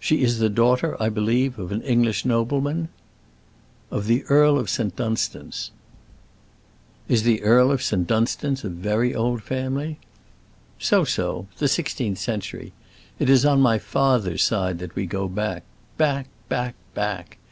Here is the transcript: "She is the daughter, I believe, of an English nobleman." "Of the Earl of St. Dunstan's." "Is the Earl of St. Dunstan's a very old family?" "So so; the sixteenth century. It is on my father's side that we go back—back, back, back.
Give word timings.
"She 0.00 0.22
is 0.24 0.40
the 0.40 0.48
daughter, 0.48 1.00
I 1.00 1.08
believe, 1.08 1.56
of 1.56 1.70
an 1.70 1.82
English 1.82 2.24
nobleman." 2.24 2.88
"Of 3.92 4.06
the 4.08 4.24
Earl 4.24 4.58
of 4.58 4.68
St. 4.68 4.96
Dunstan's." 4.96 5.70
"Is 7.06 7.22
the 7.22 7.44
Earl 7.44 7.70
of 7.70 7.80
St. 7.80 8.04
Dunstan's 8.04 8.64
a 8.64 8.68
very 8.68 9.14
old 9.14 9.40
family?" 9.40 9.98
"So 10.80 11.04
so; 11.04 11.46
the 11.58 11.68
sixteenth 11.68 12.18
century. 12.18 12.72
It 13.20 13.30
is 13.30 13.46
on 13.46 13.60
my 13.60 13.78
father's 13.78 14.42
side 14.42 14.80
that 14.80 14.96
we 14.96 15.06
go 15.06 15.28
back—back, 15.28 16.26
back, 16.48 16.74
back. 16.92 17.38